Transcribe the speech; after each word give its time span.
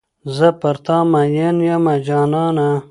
زه 0.35 0.47
پر 0.59 0.75
تا 0.85 0.97
میین 1.11 1.57
یمه 1.69 1.95
جانانه. 2.07 2.69